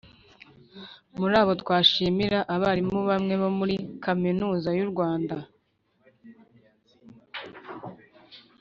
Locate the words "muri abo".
1.17-1.53